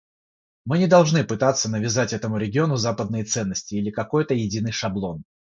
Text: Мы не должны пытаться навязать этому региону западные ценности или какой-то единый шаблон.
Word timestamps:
Мы 0.65 0.79
не 0.79 0.87
должны 0.87 1.23
пытаться 1.23 1.69
навязать 1.69 2.11
этому 2.11 2.39
региону 2.39 2.75
западные 2.75 3.23
ценности 3.23 3.75
или 3.75 3.91
какой-то 3.91 4.33
единый 4.33 4.71
шаблон. 4.71 5.21